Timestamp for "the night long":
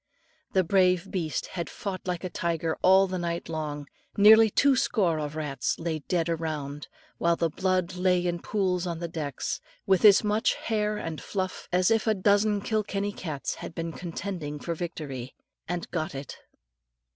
3.05-3.85